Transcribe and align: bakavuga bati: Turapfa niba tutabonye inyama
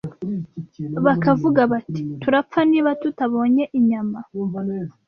bakavuga 1.05 1.61
bati: 1.71 2.01
Turapfa 2.21 2.59
niba 2.71 2.89
tutabonye 3.01 3.63
inyama 3.77 4.19